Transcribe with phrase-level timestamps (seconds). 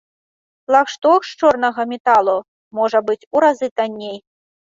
[0.69, 2.35] Флагшток з чорнага металу
[2.79, 4.19] можа быць у разы танней!